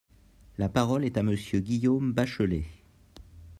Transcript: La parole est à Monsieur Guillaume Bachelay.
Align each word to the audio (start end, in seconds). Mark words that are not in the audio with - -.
La 0.57 0.67
parole 0.67 1.05
est 1.05 1.17
à 1.17 1.21
Monsieur 1.21 1.59
Guillaume 1.59 2.11
Bachelay. 2.11 2.65